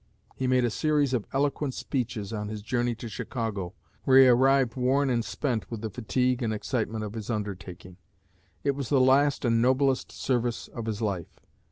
[0.35, 4.75] He made a series of eloquent speeches on his journey to Chicago, where he arrived
[4.75, 7.97] worn and spent with the fatigue and excitement of his undertaking.
[8.63, 11.39] It was the last and noblest service of his life.